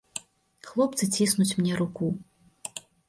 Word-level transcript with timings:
Хлопцы 0.69 1.09
ціснуць 1.17 1.57
мне 1.59 1.73
руку. 1.83 2.11